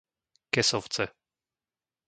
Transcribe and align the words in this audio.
Kesovce 0.53 1.03